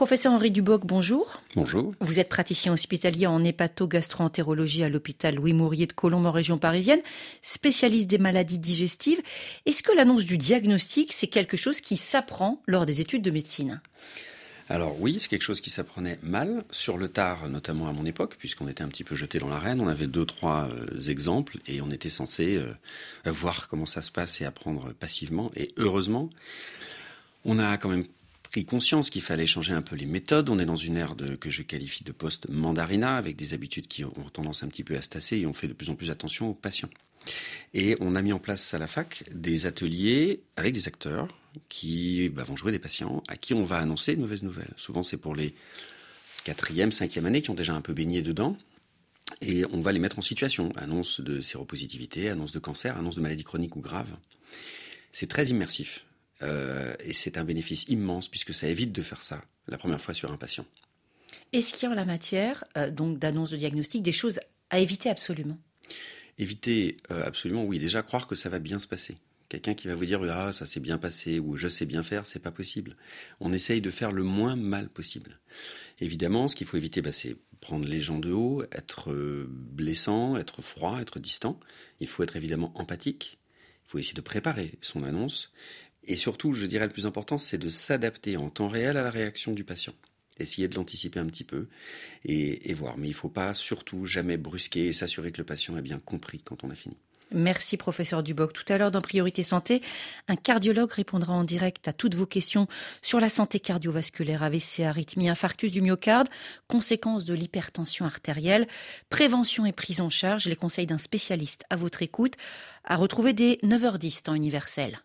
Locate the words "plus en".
35.72-35.94